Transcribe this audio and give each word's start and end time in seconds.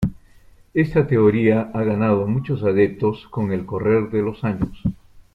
Esta 0.73 1.05
teoría 1.05 1.69
ha 1.75 1.83
ganado 1.83 2.25
muchos 2.25 2.63
adeptos 2.63 3.27
con 3.29 3.51
el 3.51 3.67
correr 3.67 4.09
de 4.09 4.23
los 4.23 4.43
años. 4.43 4.81